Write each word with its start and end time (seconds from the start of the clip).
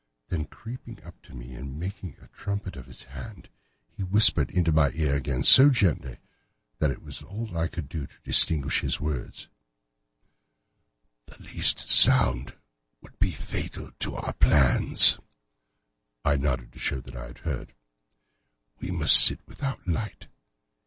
Then 0.29 0.45
creeping 0.45 1.03
up 1.03 1.21
to 1.21 1.35
me 1.35 1.53
and 1.53 1.79
making 1.79 2.15
a 2.19 2.27
trumpet 2.29 2.75
of 2.75 2.87
his 2.87 3.03
hand, 3.03 3.49
he 3.91 4.01
whispered 4.01 4.49
into 4.49 4.71
my 4.71 4.89
ear 4.95 5.13
again 5.13 5.43
so 5.43 5.69
gently 5.69 6.17
that 6.79 6.89
it 6.89 7.03
was 7.03 7.21
all 7.21 7.45
that 7.45 7.55
I 7.55 7.67
could 7.67 7.87
do 7.87 8.07
to 8.07 8.19
distinguish 8.23 8.81
the 8.81 9.03
words: 9.03 9.47
"The 11.27 11.39
least 11.43 11.87
sound 11.87 12.55
would 13.01 13.19
be 13.19 13.31
fatal 13.31 13.91
to 13.99 14.15
our 14.15 14.33
plans." 14.33 15.19
I 16.25 16.35
nodded 16.35 16.71
to 16.73 16.79
show 16.79 16.99
that 16.99 17.15
I 17.15 17.27
had 17.27 17.37
heard. 17.45 17.75
"We 18.79 18.89
must 18.89 19.15
sit 19.23 19.45
without 19.47 19.87
light. 19.87 20.25